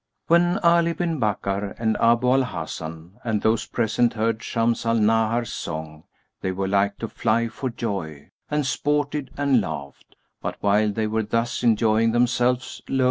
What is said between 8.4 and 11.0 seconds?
and sported and laughed; but while